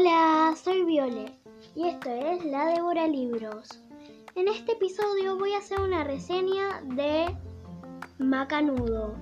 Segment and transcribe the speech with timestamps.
[0.00, 1.32] Hola, soy Viole
[1.74, 3.82] y esto es La Devora Libros.
[4.36, 7.26] En este episodio voy a hacer una reseña de
[8.20, 9.16] Macanudo,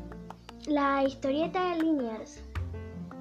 [0.66, 2.42] la historieta de Liniers.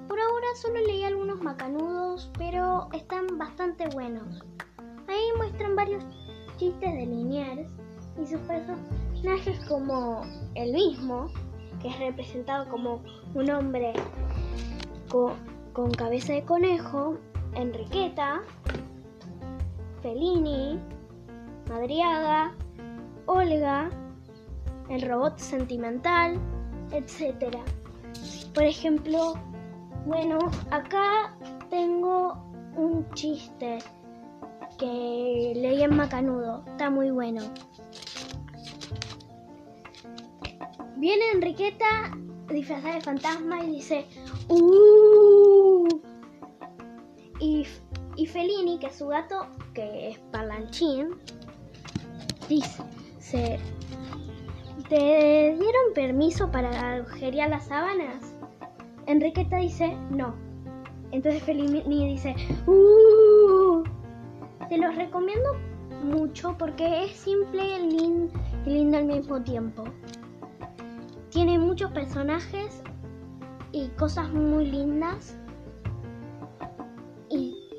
[0.06, 4.44] Por ahora solo leí algunos macanudos, pero están bastante buenos.
[5.08, 6.04] Ahí muestran varios
[6.58, 7.70] chistes de Liniers
[8.22, 10.20] y sus personajes como
[10.56, 11.30] el mismo,
[11.80, 13.02] que es representado como
[13.34, 13.94] un hombre
[15.10, 17.16] con, cabeza de conejo,
[17.56, 18.42] Enriqueta,
[20.02, 20.78] Felini,
[21.68, 22.54] Madriaga,
[23.26, 23.90] Olga,
[24.88, 26.38] el robot sentimental,
[26.92, 27.56] etc.
[28.54, 29.34] Por ejemplo,
[30.06, 30.38] bueno,
[30.70, 31.36] acá
[31.70, 32.34] tengo
[32.76, 33.78] un chiste
[34.78, 37.42] que leí en Macanudo, está muy bueno.
[40.96, 42.10] Viene Enriqueta
[42.48, 44.06] disfrazada de fantasma y dice
[44.48, 45.75] ¡Uh!
[47.38, 47.66] Y,
[48.16, 51.16] y Felini, que es su gato, que es parlanchín,
[52.48, 53.58] dice,
[54.88, 58.34] ¿te dieron permiso para agujerear las sábanas?
[59.06, 60.34] Enriqueta dice, no.
[61.12, 62.34] Entonces Felini dice,
[62.66, 63.84] ¡Uh!
[64.68, 65.50] Te los recomiendo
[66.02, 69.84] mucho porque es simple y lindo al mismo tiempo.
[71.30, 72.82] Tiene muchos personajes
[73.72, 75.36] y cosas muy lindas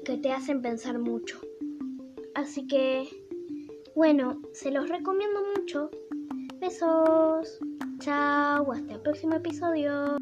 [0.08, 1.38] que te hacen pensar mucho.
[2.34, 3.10] Así que,
[3.94, 5.92] bueno, se los recomiendo mucho.
[6.62, 7.60] Besos.
[8.00, 10.16] Chao, hasta el próximo episodio.